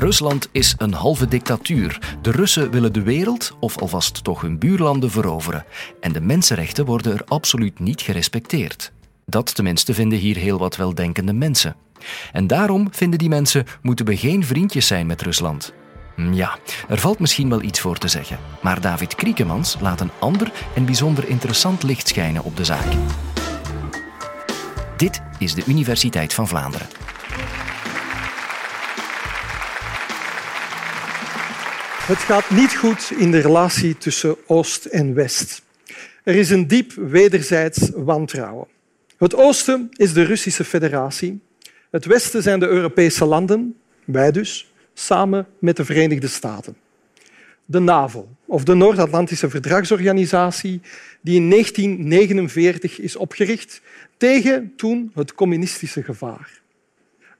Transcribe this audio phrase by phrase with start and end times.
[0.00, 2.16] Rusland is een halve dictatuur.
[2.22, 5.64] De Russen willen de wereld, of alvast toch hun buurlanden, veroveren.
[6.00, 8.92] En de mensenrechten worden er absoluut niet gerespecteerd.
[9.26, 11.76] Dat tenminste vinden hier heel wat weldenkende mensen.
[12.32, 15.72] En daarom vinden die mensen moeten we geen vriendjes zijn met Rusland.
[16.16, 16.58] Hm, ja,
[16.88, 18.38] er valt misschien wel iets voor te zeggen.
[18.62, 22.92] Maar David Kriekemans laat een ander en bijzonder interessant licht schijnen op de zaak.
[24.96, 26.86] Dit is de Universiteit van Vlaanderen.
[32.10, 35.62] Het gaat niet goed in de relatie tussen Oost en West.
[36.22, 38.66] Er is een diep wederzijds wantrouwen.
[39.18, 41.40] Het Oosten is de Russische Federatie.
[41.90, 46.76] Het Westen zijn de Europese landen, wij dus, samen met de Verenigde Staten.
[47.64, 50.80] De NAVO, of de Noord-Atlantische Verdragsorganisatie,
[51.20, 53.80] die in 1949 is opgericht
[54.16, 56.59] tegen toen het communistische gevaar.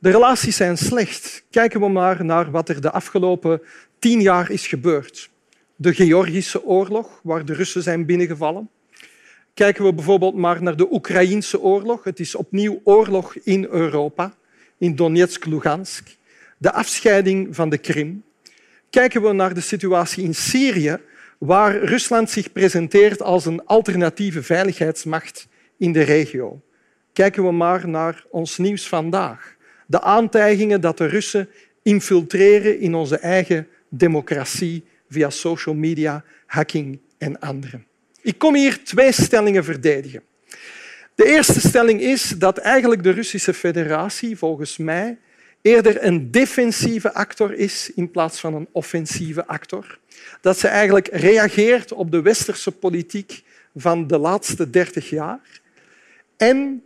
[0.01, 1.45] De relaties zijn slecht.
[1.51, 3.63] Kijken we maar naar wat er de afgelopen
[3.99, 5.31] tien jaar is gebeurd.
[5.77, 8.71] De Georgische oorlog, waar de Russen zijn binnengevallen.
[9.55, 12.05] Kijken we bijvoorbeeld maar naar de Oekraïnse oorlog.
[12.05, 14.35] Het is opnieuw oorlog in Europa,
[14.79, 16.17] in Donetsk-Lugansk.
[16.59, 18.23] De afscheiding van de Krim.
[18.91, 20.99] Kijken we naar de situatie in Syrië,
[21.39, 26.61] waar Rusland zich presenteert als een alternatieve veiligheidsmacht in de regio.
[27.13, 29.59] Kijken we maar naar ons nieuws vandaag.
[29.91, 31.49] De aantijgingen dat de Russen
[31.83, 37.81] infiltreren in onze eigen democratie via social media, hacking en andere.
[38.21, 40.23] Ik kom hier twee stellingen verdedigen.
[41.15, 45.19] De eerste stelling is dat eigenlijk de Russische federatie volgens mij
[45.63, 49.99] eerder een defensieve actor is in plaats van een offensieve actor.
[50.41, 53.43] Dat ze eigenlijk reageert op de westerse politiek
[53.77, 55.61] van de laatste dertig jaar.
[56.37, 56.83] En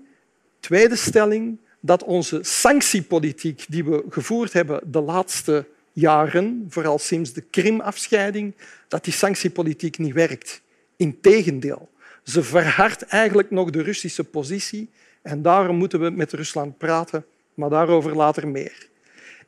[0.60, 7.40] tweede stelling, dat onze sanctiepolitiek die we gevoerd hebben de laatste jaren, vooral sinds de
[7.40, 8.54] Krimafscheiding,
[8.88, 10.60] dat die sanctiepolitiek niet werkt.
[10.96, 11.90] Integendeel,
[12.22, 14.90] ze verhardt eigenlijk nog de Russische positie
[15.22, 17.24] en daarom moeten we met Rusland praten,
[17.54, 18.88] maar daarover later meer.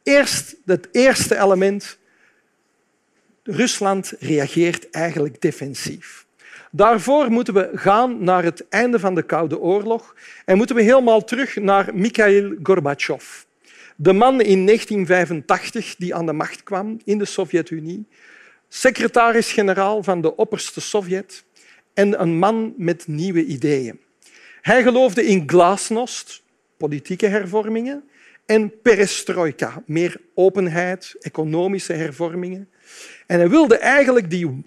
[0.03, 1.99] Eerst het eerste element.
[3.43, 6.26] Rusland reageert eigenlijk defensief.
[6.71, 11.25] Daarvoor moeten we gaan naar het einde van de Koude Oorlog en moeten we helemaal
[11.25, 13.43] terug naar Mikhail Gorbachev.
[13.97, 18.07] De man in 1985 die aan de macht kwam in de Sovjet-Unie,
[18.69, 21.45] secretaris-generaal van de opperste Sovjet
[21.95, 24.01] en een man met nieuwe ideeën.
[24.61, 26.43] Hij geloofde in glasnost,
[26.77, 28.05] politieke hervormingen,
[28.47, 32.69] en perestroika, meer openheid, economische hervormingen.
[33.27, 34.65] En hij wilde eigenlijk die,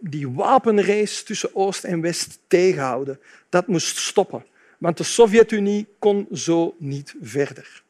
[0.00, 3.20] die wapenrace tussen Oost en West tegenhouden.
[3.48, 4.44] Dat moest stoppen,
[4.78, 7.82] want de Sovjet-Unie kon zo niet verder.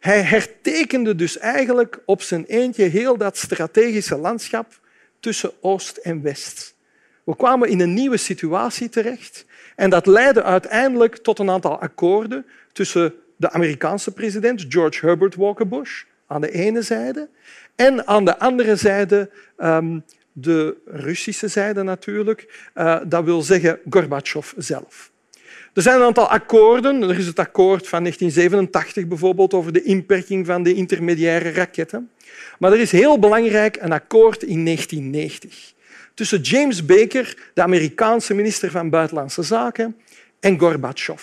[0.00, 4.80] Hij hertekende dus eigenlijk op zijn eentje heel dat strategische landschap
[5.20, 6.74] tussen Oost en West.
[7.24, 9.46] We kwamen in een nieuwe situatie terecht
[9.76, 15.68] en dat leidde uiteindelijk tot een aantal akkoorden tussen de Amerikaanse president George Herbert Walker
[15.68, 17.28] Bush aan de ene zijde
[17.74, 20.04] en aan de andere zijde um,
[20.40, 25.10] de Russische zijde natuurlijk, uh, dat wil zeggen Gorbachev zelf.
[25.74, 27.02] Er zijn een aantal akkoorden.
[27.02, 32.10] Er is het akkoord van 1987 bijvoorbeeld over de inperking van de intermediaire raketten.
[32.58, 35.76] Maar er is heel belangrijk een akkoord in 1990
[36.14, 39.96] tussen James Baker, de Amerikaanse minister van Buitenlandse Zaken,
[40.40, 41.22] en Gorbachev.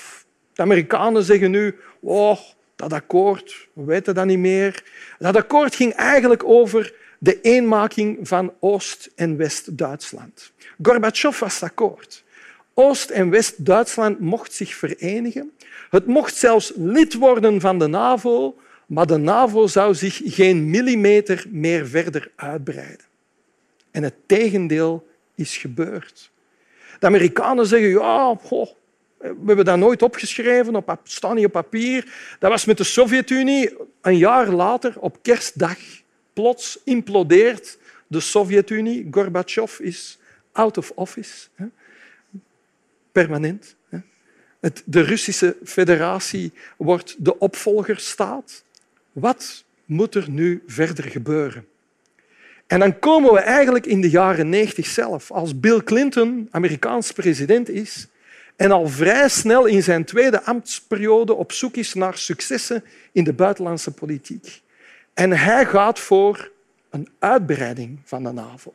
[0.53, 2.37] De Amerikanen zeggen nu, oh,
[2.75, 4.83] dat akkoord, we weten dat niet meer.
[5.19, 10.51] Dat akkoord ging eigenlijk over de eenmaking van Oost- en West-Duitsland.
[10.81, 12.23] Gorbachev was akkoord.
[12.73, 15.51] Oost- en West-Duitsland mocht zich verenigen.
[15.89, 18.55] Het mocht zelfs lid worden van de NAVO,
[18.85, 23.05] maar de NAVO zou zich geen millimeter meer verder uitbreiden.
[23.91, 26.31] En het tegendeel is gebeurd.
[26.99, 28.37] De Amerikanen zeggen, ja,
[29.17, 32.13] we hebben dat nooit opgeschreven, op, staat niet op papier.
[32.39, 33.77] Dat was met de Sovjet-Unie.
[34.01, 35.77] Een jaar later, op kerstdag,
[36.35, 37.77] plots implodeert
[38.07, 39.07] de Sovjet-Unie.
[39.11, 40.17] Gorbachev is
[40.51, 41.47] out of office
[43.11, 43.75] permanent.
[44.85, 48.63] De Russische federatie wordt de opvolgerstaat.
[49.11, 51.65] Wat moet er nu verder gebeuren?
[52.67, 57.69] En dan komen we eigenlijk in de jaren 90 zelf, als Bill Clinton Amerikaans president
[57.69, 58.07] is
[58.55, 63.33] en al vrij snel in zijn tweede ambtsperiode op zoek is naar successen in de
[63.33, 64.61] buitenlandse politiek.
[65.15, 66.51] En hij gaat voor
[66.89, 68.73] een uitbreiding van de NAVO.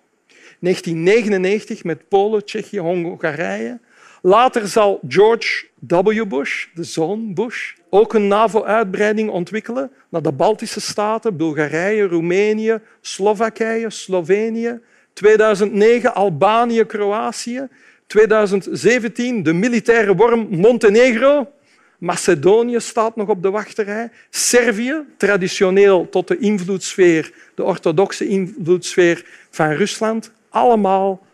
[0.59, 3.79] 1999 met Polen, Tsjechië, Hongarije
[4.23, 6.25] Later zal George W.
[6.29, 13.91] Bush, de zoon Bush, ook een NAVO-uitbreiding ontwikkelen naar de Baltische staten, Bulgarije, Roemenië, Slowakije,
[13.91, 14.81] Slovenië.
[15.13, 17.69] 2009 Albanië, Kroatië.
[18.07, 21.53] 2017 de militaire worm Montenegro.
[22.01, 24.11] Macedonië staat nog op de wachterij.
[24.31, 30.33] Servië, traditioneel tot de invloedssfeer, de orthodoxe invloedssfeer van Rusland.
[30.49, 31.27] Allemaal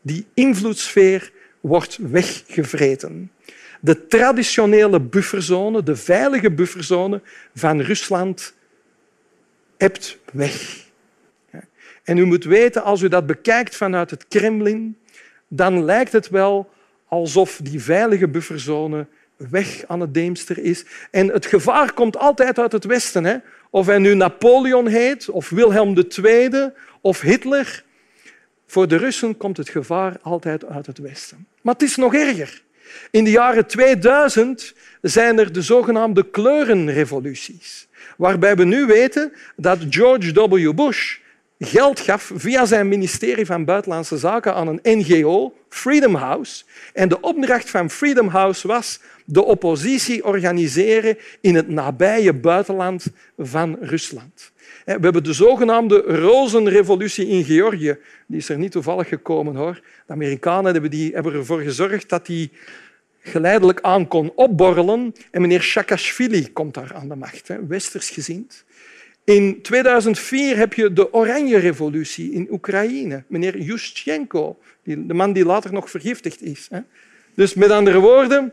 [0.00, 3.32] die invloedssfeer wordt weggevreten.
[3.80, 7.20] De traditionele bufferzone, de veilige bufferzone
[7.54, 8.54] van Rusland,
[9.76, 10.86] hebt weg.
[12.04, 14.96] En u moet weten, als u dat bekijkt vanuit het Kremlin,
[15.48, 16.70] dan lijkt het wel
[17.06, 19.06] alsof die veilige bufferzone
[19.50, 20.84] weg aan het deemster is.
[21.10, 23.24] En het gevaar komt altijd uit het Westen.
[23.24, 23.36] Hè?
[23.70, 26.70] Of hij nu Napoleon heet, of Wilhelm II,
[27.00, 27.84] of Hitler.
[28.66, 31.46] Voor de Russen komt het gevaar altijd uit het Westen.
[31.60, 32.62] Maar het is nog erger.
[33.10, 40.48] In de jaren 2000 zijn er de zogenaamde kleurenrevoluties, waarbij we nu weten dat George
[40.48, 40.74] W.
[40.74, 41.16] Bush
[41.58, 46.64] geld gaf via zijn ministerie van Buitenlandse Zaken aan een NGO, Freedom House.
[46.92, 53.06] En de opdracht van Freedom House was de oppositie organiseren in het nabije buitenland
[53.38, 54.52] van Rusland.
[54.84, 57.98] We hebben de zogenaamde rozenrevolutie in Georgië.
[58.26, 59.54] Die is er niet toevallig gekomen.
[59.56, 59.80] Hoor.
[60.06, 62.50] De Amerikanen hebben, die, hebben ervoor gezorgd dat die
[63.20, 65.14] geleidelijk aan kon opborrelen.
[65.30, 68.64] En meneer Saakashvili komt daar aan de macht, westers gezind.
[69.28, 73.24] In 2004 heb je de Oranje Revolutie in Oekraïne.
[73.26, 76.68] Meneer Yushchenko, de man die later nog vergiftigd is.
[77.34, 78.52] Dus met andere woorden,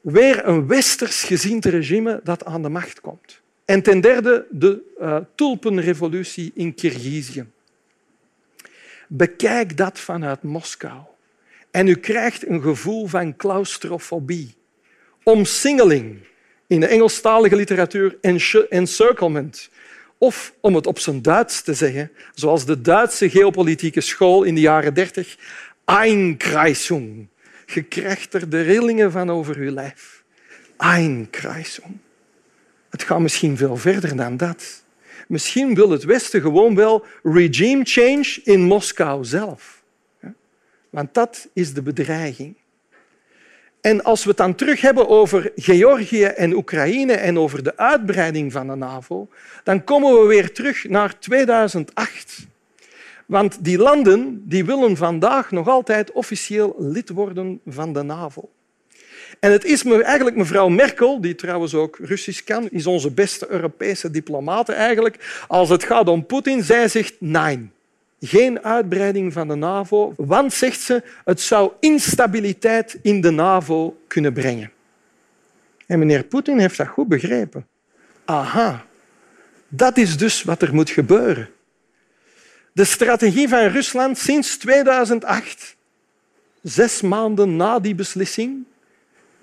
[0.00, 3.40] weer een westers gezind regime dat aan de macht komt.
[3.64, 7.46] En ten derde de uh, tulpenrevolutie in Kirgizië.
[9.08, 11.00] Bekijk dat vanuit Moskou.
[11.70, 14.54] En u krijgt een gevoel van claustrofobie.
[15.22, 16.28] Omsingeling.
[16.70, 18.18] In de Engelstalige literatuur
[18.68, 19.70] encirclement.
[20.18, 24.60] Of om het op zijn Duits te zeggen, zoals de Duitse geopolitieke school in de
[24.60, 25.36] jaren dertig,
[25.84, 27.28] Einkreisung.
[27.66, 30.24] Je krijgt er de rillingen van over je lijf.
[30.76, 31.98] Einkreisung.
[32.90, 34.82] Het gaat misschien veel verder dan dat.
[35.28, 39.82] Misschien wil het Westen gewoon wel regime change in Moskou zelf.
[40.90, 42.56] Want dat is de bedreiging.
[43.80, 48.52] En als we het dan terug hebben over Georgië en Oekraïne en over de uitbreiding
[48.52, 49.28] van de NAVO,
[49.64, 52.46] dan komen we weer terug naar 2008.
[53.26, 58.50] Want die landen die willen vandaag nog altijd officieel lid worden van de NAVO.
[59.40, 64.10] En het is eigenlijk mevrouw Merkel, die trouwens ook Russisch kan, is onze beste Europese
[64.10, 65.44] diplomaat eigenlijk.
[65.48, 67.70] Als het gaat om Poetin, zij zegt nee.
[68.20, 74.32] Geen uitbreiding van de NAVO, want, zegt ze, het zou instabiliteit in de NAVO kunnen
[74.32, 74.72] brengen.
[75.86, 77.66] En meneer Poetin heeft dat goed begrepen.
[78.24, 78.86] Aha,
[79.68, 81.48] dat is dus wat er moet gebeuren.
[82.72, 85.76] De strategie van Rusland sinds 2008,
[86.62, 88.64] zes maanden na die beslissing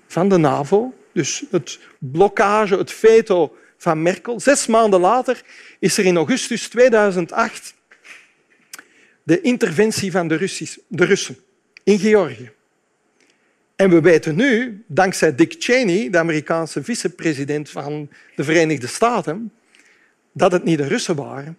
[0.06, 5.42] van de NAVO, dus het blokkage, het veto van Merkel, zes maanden later
[5.78, 7.74] is er in augustus 2008
[9.28, 11.36] de interventie van de, de Russen
[11.84, 12.50] in Georgië.
[13.76, 19.52] En we weten nu, dankzij Dick Cheney, de Amerikaanse vicepresident van de Verenigde Staten,
[20.32, 21.58] dat het niet de Russen waren,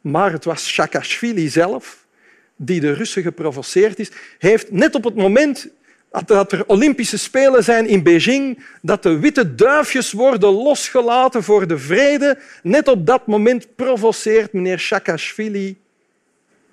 [0.00, 2.06] maar het was Saakashvili zelf
[2.56, 4.10] die de Russen geprovoceerd is.
[4.38, 5.68] Heeft net op het moment
[6.26, 11.78] dat er Olympische Spelen zijn in Beijing, dat de witte duifjes worden losgelaten voor de
[11.78, 15.84] vrede, net op dat moment provoceert meneer Saakashvili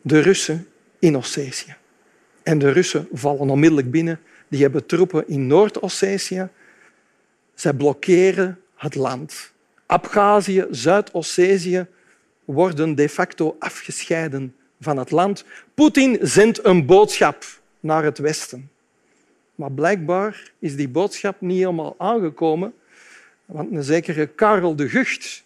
[0.03, 0.67] de Russen
[0.99, 1.75] in Ossetië.
[2.43, 4.19] En de Russen vallen onmiddellijk binnen.
[4.47, 6.49] Die hebben troepen in Noord-Ossetië.
[7.53, 9.51] Zij blokkeren het land.
[9.85, 11.87] Abhazie, Zuid-Ossetië
[12.45, 15.45] worden de facto afgescheiden van het land.
[15.73, 17.45] Poetin zendt een boodschap
[17.79, 18.69] naar het Westen.
[19.55, 22.73] Maar blijkbaar is die boodschap niet helemaal aangekomen,
[23.45, 25.42] want een zekere Karel de Gucht,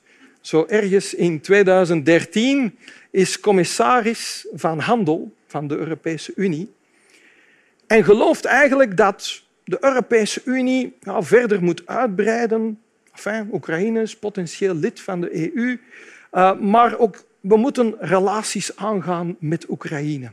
[0.48, 2.78] zo ergens in 2013,
[3.12, 6.74] is commissaris van Handel van de Europese Unie
[7.88, 12.82] en gelooft eigenlijk dat de Europese Unie verder moet uitbreiden.
[13.52, 15.80] Oekraïne is potentieel lid van de EU,
[16.34, 20.32] uh, maar ook we moeten relaties aangaan met Oekraïne.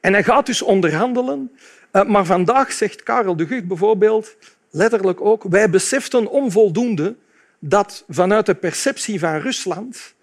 [0.00, 1.50] En hij gaat dus onderhandelen,
[1.92, 4.36] uh, maar vandaag zegt Karel de Gucht bijvoorbeeld
[4.70, 7.16] letterlijk ook wij beseften onvoldoende
[7.60, 10.14] dat vanuit de perceptie van Rusland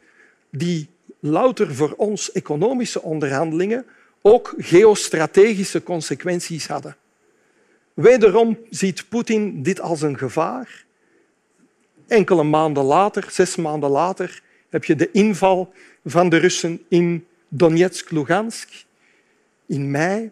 [0.49, 0.89] die
[1.19, 3.85] louter voor ons economische onderhandelingen
[4.21, 6.95] ook geostrategische consequenties hadden.
[7.93, 10.85] Wederom ziet Poetin dit als een gevaar.
[12.07, 15.73] Enkele maanden later, zes maanden later, heb je de inval
[16.05, 18.85] van de Russen in Donetsk-Lugansk
[19.65, 20.31] in mei.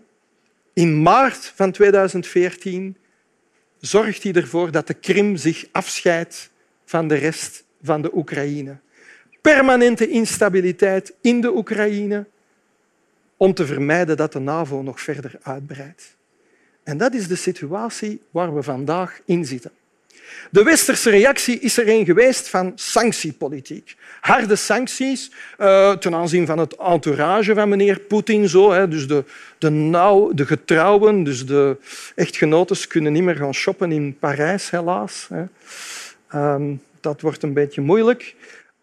[0.73, 2.97] In maart van 2014
[3.79, 6.49] zorgt hij ervoor dat de Krim zich afscheidt
[6.85, 8.77] van de rest van de Oekraïne.
[9.41, 12.25] Permanente instabiliteit in de Oekraïne
[13.37, 16.15] om te vermijden dat de NAVO nog verder uitbreidt.
[16.83, 19.71] En dat is de situatie waar we vandaag in zitten.
[20.51, 23.95] De westerse reactie is er een geweest van sanctiepolitiek.
[24.21, 28.49] Harde sancties uh, ten aanzien van het entourage van meneer Poetin.
[28.49, 28.87] Zo, hè.
[28.87, 29.23] Dus de,
[29.57, 31.77] de, nauw, de getrouwen, dus de
[32.15, 35.27] echtgenotes, kunnen niet meer gaan shoppen in Parijs, helaas.
[35.29, 35.43] Hè.
[36.35, 38.35] Um, dat wordt een beetje moeilijk.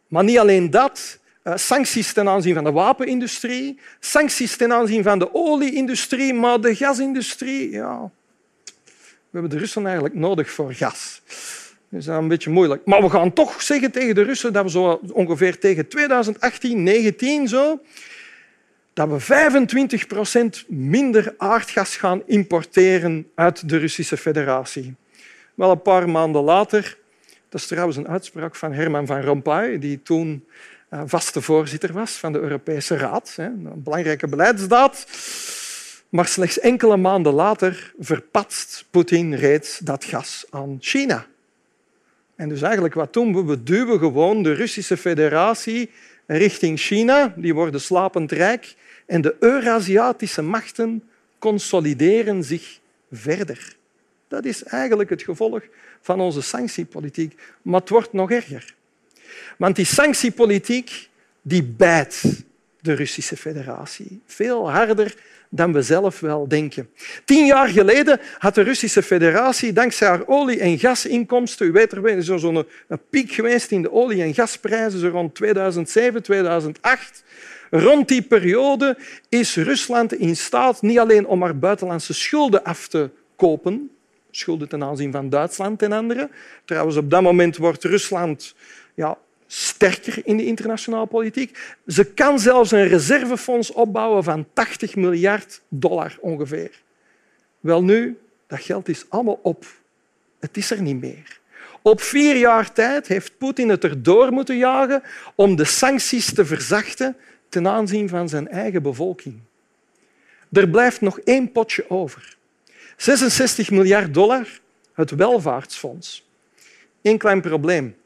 [0.09, 1.21] Maar niet alleen dat.
[1.45, 6.75] Uh, sancties ten aanzien van de wapenindustrie, sancties ten aanzien van de olieindustrie, maar de
[6.75, 8.11] gasindustrie, ja,
[8.65, 11.23] we hebben de Russen eigenlijk nodig voor gas.
[11.89, 12.85] Dat is een beetje moeilijk.
[12.85, 17.49] Maar we gaan toch zeggen tegen de Russen dat we zo ongeveer tegen 2018, 19
[17.49, 17.81] zo,
[18.93, 24.95] dat we 25 procent minder aardgas gaan importeren uit de Russische federatie.
[25.55, 26.99] Wel een paar maanden later,
[27.53, 30.45] dat is trouwens een uitspraak van Herman van Rompuy, die toen
[30.89, 35.07] eh, vaste voorzitter was van de Europese Raad, een belangrijke beleidsdaad.
[36.09, 41.27] Maar slechts enkele maanden later verpatst Poetin reeds dat gas aan China.
[42.35, 43.45] En dus eigenlijk wat doen we?
[43.45, 45.91] We duwen gewoon de Russische federatie
[46.27, 47.35] richting China.
[47.37, 48.75] Die worden slapend rijk.
[49.07, 51.03] En de Eurasiatische machten
[51.39, 52.79] consolideren zich
[53.11, 53.77] verder.
[54.33, 55.63] Dat is eigenlijk het gevolg
[56.01, 57.41] van onze sanctiepolitiek.
[57.63, 58.75] Maar het wordt nog erger.
[59.59, 61.09] Want die sanctiepolitiek
[61.43, 62.45] die bijt
[62.81, 65.15] de Russische federatie veel harder
[65.49, 66.89] dan we zelf wel denken.
[67.25, 72.09] Tien jaar geleden had de Russische federatie dankzij haar olie- en gasinkomsten, u weet er
[72.09, 72.67] is zo'n
[73.11, 77.23] piek geweest in de olie- en gasprijzen zo rond 2007, 2008.
[77.71, 78.97] Rond die periode
[79.29, 83.91] is Rusland in staat niet alleen om haar buitenlandse schulden af te kopen,
[84.33, 86.31] schulden ten aanzien van Duitsland en anderen.
[86.65, 88.55] Trouwens, op dat moment wordt Rusland
[88.95, 91.77] ja, sterker in de internationale politiek.
[91.87, 96.83] Ze kan zelfs een reservefonds opbouwen van 80 miljard dollar ongeveer.
[97.61, 99.65] Wel nu, dat geld is allemaal op.
[100.41, 101.41] Het is er niet meer.
[101.83, 105.03] Op vier jaar tijd heeft Poetin het erdoor moeten jagen
[105.35, 107.17] om de sancties te verzachten
[107.49, 109.41] ten aanzien van zijn eigen bevolking.
[110.53, 112.37] Er blijft nog één potje over.
[112.97, 114.61] 66 miljard dollar,
[114.93, 116.27] het welvaartsfonds.
[117.03, 117.97] Eén klein probleem.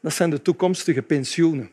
[0.00, 1.70] Dat zijn de toekomstige pensioenen.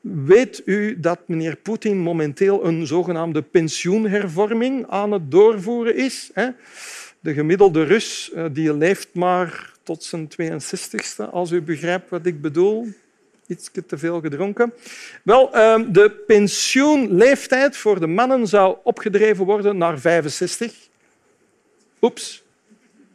[0.00, 6.30] Weet u dat meneer Poetin momenteel een zogenaamde pensioenhervorming aan het doorvoeren is?
[7.20, 12.40] De gemiddelde Rus eh, die leeft maar tot zijn 62ste, als u begrijpt wat ik
[12.40, 12.86] bedoel.
[13.46, 14.72] Iets te veel gedronken.
[15.22, 20.85] Wel, ehm, de pensioenleeftijd voor de mannen zou opgedreven worden naar 65.
[22.06, 22.44] Oeps,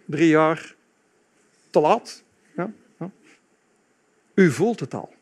[0.05, 0.75] drie jaar
[1.69, 2.23] te laat.
[4.33, 5.13] U voelt het al.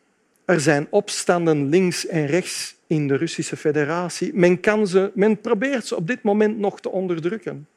[0.45, 4.33] Er zijn opstanden links en rechts in de Russische federatie.
[4.33, 7.67] Men, kan ze, men probeert ze op dit moment nog te onderdrukken.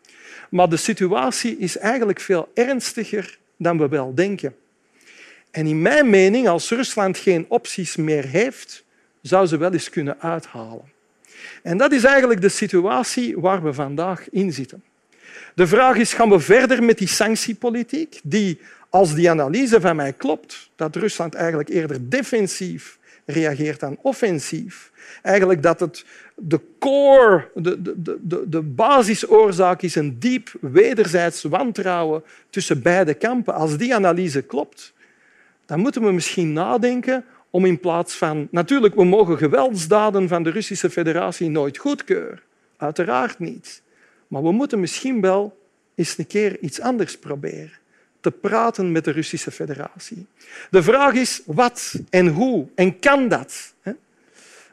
[0.50, 4.54] Maar de situatie is eigenlijk veel ernstiger dan we wel denken.
[5.50, 8.84] En in mijn mening, als Rusland geen opties meer heeft,
[9.22, 10.92] zou ze wel eens kunnen uithalen.
[11.62, 14.82] En dat is eigenlijk de situatie waar we vandaag in zitten.
[15.54, 20.12] De vraag is, gaan we verder met die sanctiepolitiek, die als die analyse van mij
[20.12, 24.90] klopt, dat Rusland eigenlijk eerder defensief reageert dan offensief,
[25.22, 32.22] eigenlijk dat het de core, de, de, de, de basisoorzaak is een diep wederzijds wantrouwen
[32.50, 33.54] tussen beide kampen.
[33.54, 34.92] Als die analyse klopt,
[35.66, 38.48] dan moeten we misschien nadenken om in plaats van...
[38.50, 42.40] Natuurlijk, we mogen geweldsdaden van de Russische federatie nooit goedkeuren.
[42.76, 43.82] Uiteraard niet.
[44.32, 45.58] Maar we moeten misschien wel
[45.94, 47.72] eens een keer iets anders proberen
[48.20, 50.26] te praten met de Russische federatie.
[50.70, 53.74] De vraag is wat en hoe en kan dat?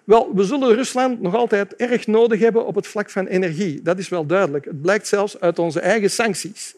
[0.03, 3.81] Wel, we zullen Rusland nog altijd erg nodig hebben op het vlak van energie.
[3.81, 4.65] Dat is wel duidelijk.
[4.65, 6.75] Het blijkt zelfs uit onze eigen sancties.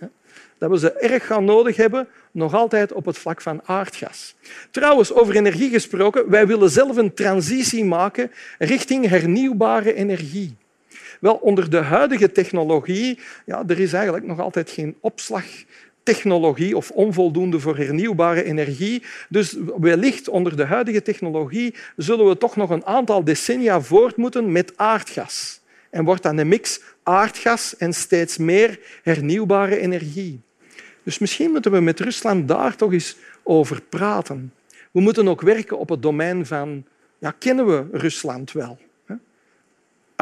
[0.57, 4.35] Dat we ze erg gaan nodig hebben, nog altijd op het vlak van aardgas.
[4.71, 10.55] Trouwens, over energie gesproken, wij willen zelf een transitie maken richting hernieuwbare energie.
[11.21, 15.45] Wel, onder de huidige technologie, ja, er is eigenlijk nog altijd geen opslag
[16.03, 19.03] technologie of onvoldoende voor hernieuwbare energie.
[19.29, 24.51] Dus wellicht onder de huidige technologie zullen we toch nog een aantal decennia voort moeten
[24.51, 25.61] met aardgas.
[25.89, 30.39] En wordt dan een mix aardgas en steeds meer hernieuwbare energie.
[31.03, 34.53] Dus misschien moeten we met Rusland daar toch eens over praten.
[34.91, 36.85] We moeten ook werken op het domein van,
[37.17, 38.79] ja, kennen we Rusland wel?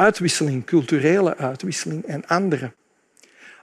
[0.00, 2.72] Uitwisseling, culturele uitwisseling en andere.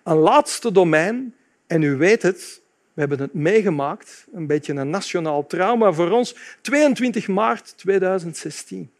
[0.03, 1.35] Een laatste domein,
[1.67, 2.61] en u weet het,
[2.93, 8.91] we hebben het meegemaakt, een beetje een nationaal trauma voor ons, 22 maart 2016,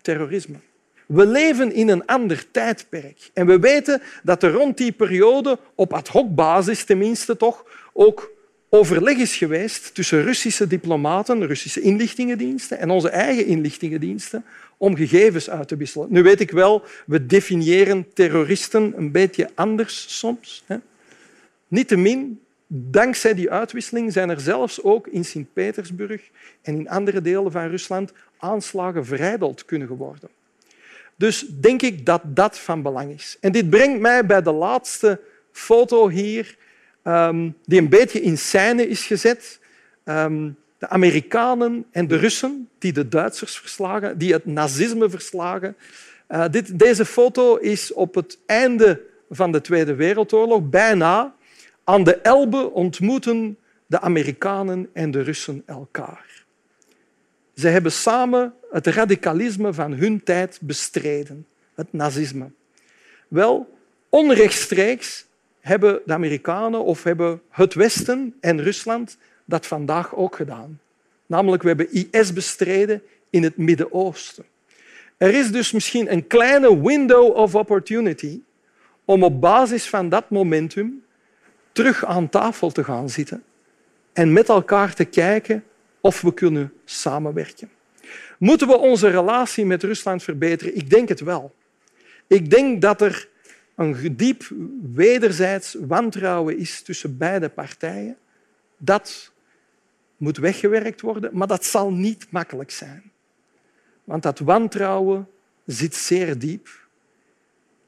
[0.00, 0.56] terrorisme.
[1.06, 3.30] We leven in een ander tijdperk.
[3.34, 8.30] En we weten dat er rond die periode, op ad hoc basis tenminste toch, ook
[8.70, 14.44] overleg is geweest tussen Russische diplomaten, Russische inlichtingendiensten en onze eigen inlichtingendiensten
[14.76, 16.06] om gegevens uit te wisselen.
[16.10, 20.64] Nu weet ik wel, we definiëren terroristen een beetje anders soms.
[20.66, 20.76] Hè.
[21.68, 26.30] Niettemin, dankzij die uitwisseling zijn er zelfs ook in Sint-Petersburg
[26.62, 30.28] en in andere delen van Rusland aanslagen verijdeld kunnen worden.
[31.16, 33.36] Dus denk ik dat dat van belang is.
[33.40, 35.20] En dit brengt mij bij de laatste
[35.52, 36.56] foto hier,
[37.04, 39.60] um, die een beetje in scène is gezet.
[40.04, 45.76] Um, de Amerikanen en de Russen die de Duitsers verslagen, die het nazisme verslagen.
[46.28, 51.34] Uh, dit, deze foto is op het einde van de Tweede Wereldoorlog, bijna.
[51.84, 56.44] Aan de Elbe ontmoeten de Amerikanen en de Russen elkaar.
[57.54, 62.50] Ze hebben samen het radicalisme van hun tijd bestreden, het nazisme.
[63.28, 63.78] Wel,
[64.08, 65.26] onrechtstreeks
[65.60, 70.80] hebben de Amerikanen of hebben het Westen en Rusland dat vandaag ook gedaan.
[71.26, 74.44] Namelijk, we hebben IS bestreden in het Midden-Oosten.
[75.16, 78.40] Er is dus misschien een kleine window of opportunity
[79.04, 81.04] om op basis van dat momentum
[81.72, 83.42] terug aan tafel te gaan zitten
[84.12, 85.64] en met elkaar te kijken
[86.00, 87.70] of we kunnen samenwerken.
[88.38, 90.76] Moeten we onze relatie met Rusland verbeteren?
[90.76, 91.54] Ik denk het wel.
[92.26, 93.28] Ik denk dat er
[93.80, 94.48] een diep
[94.94, 98.16] wederzijds wantrouwen is tussen beide partijen.
[98.76, 99.32] Dat
[100.16, 103.02] moet weggewerkt worden, maar dat zal niet makkelijk zijn.
[104.04, 105.28] Want dat wantrouwen
[105.66, 106.68] zit zeer diep,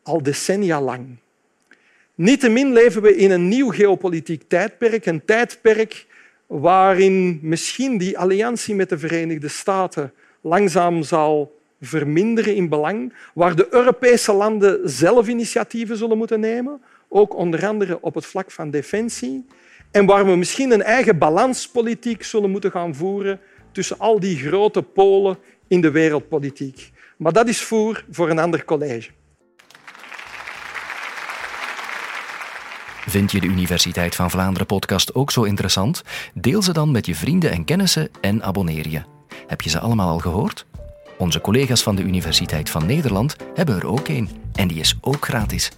[0.02, 1.16] al decennia lang.
[2.14, 6.06] Niettemin leven we in een nieuw geopolitiek tijdperk, een tijdperk
[6.46, 13.66] waarin misschien die alliantie met de Verenigde Staten langzaam zal verminderen in belang, waar de
[13.70, 19.46] Europese landen zelf initiatieven zullen moeten nemen, ook onder andere op het vlak van defensie,
[19.90, 23.40] en waar we misschien een eigen balanspolitiek zullen moeten gaan voeren
[23.72, 26.90] tussen al die grote polen in de wereldpolitiek.
[27.16, 29.10] Maar dat is voer voor een ander college.
[33.06, 36.02] Vind je de Universiteit van Vlaanderen podcast ook zo interessant?
[36.34, 39.02] Deel ze dan met je vrienden en kennissen en abonneer je.
[39.46, 40.66] Heb je ze allemaal al gehoord?
[41.22, 45.24] Onze collega's van de Universiteit van Nederland hebben er ook een en die is ook
[45.24, 45.70] gratis.